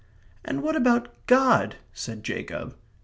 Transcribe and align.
"And 0.43 0.63
what 0.63 0.75
about 0.75 1.27
God?" 1.27 1.75
said 1.93 2.23
Jacob. 2.23 2.75